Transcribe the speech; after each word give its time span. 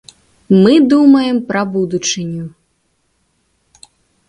Мы 0.61 0.71
думаем 0.93 1.37
пра 1.51 1.61
будучыню. 1.75 2.45